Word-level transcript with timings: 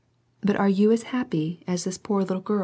But 0.41 0.55
are 0.55 0.67
you 0.67 0.91
as 0.91 1.03
happy 1.13 1.61
as 1.67 1.83
this 1.83 1.99
poor 1.99 2.23
littiegirl? 2.23 2.59